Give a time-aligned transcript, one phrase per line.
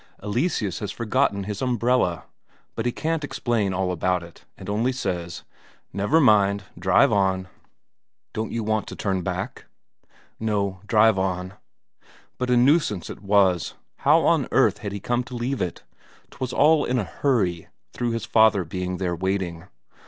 [0.23, 2.23] Eleseus has forgotten his umbrella;
[2.73, 5.43] but he can't explain all about it, and only says:
[5.93, 7.47] "Never mind, drive on."
[8.33, 9.65] "Don't you want to turn back?"
[10.39, 11.53] "No; drive on."
[12.39, 15.83] But a nuisance it was; how on earth had he come to leave it?
[16.31, 19.65] 'Twas all in a hurry, through his father being there waiting.